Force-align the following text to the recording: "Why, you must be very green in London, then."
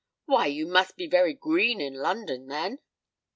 "Why, 0.25 0.47
you 0.47 0.65
must 0.65 0.95
be 0.95 1.05
very 1.05 1.35
green 1.35 1.79
in 1.79 1.93
London, 1.93 2.47
then." 2.47 2.79